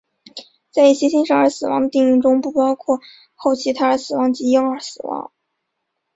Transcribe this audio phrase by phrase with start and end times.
[0.71, 2.99] 在一些新生儿死亡的定义中不包括
[3.35, 5.31] 后期胎儿死亡以及婴儿死亡。